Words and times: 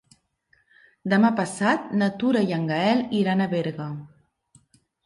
Demà 1.13 1.31
passat 1.41 1.85
na 2.01 2.09
Tura 2.25 2.45
i 2.49 2.59
en 2.61 2.67
Gaël 2.73 3.07
iran 3.23 3.47
a 3.49 3.53
Berga. 3.57 3.93